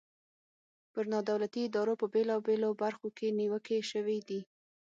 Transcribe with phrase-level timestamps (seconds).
[0.93, 4.41] پر نا دولتي ادارو په بیلابیلو برخو کې نیوکې شوي دي.